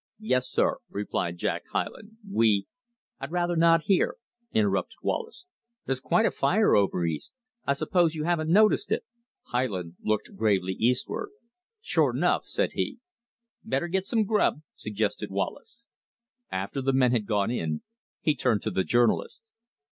[0.17, 2.65] "Yes, sir," replied Jack Hyland, "we"
[3.21, 4.15] "I'd rather not hear,"
[4.51, 5.45] interrupted Wallace.
[5.85, 7.35] "There's quite a fire over east.
[7.67, 9.03] I suppose you haven't noticed it."
[9.43, 11.29] Hyland looked gravely eastward.
[11.81, 12.97] "Sure 'nough!" said he.
[13.63, 15.85] "Better get some grub," suggested Wallace.
[16.51, 17.83] After the men had gone in,
[18.21, 19.43] he turned to the journalist.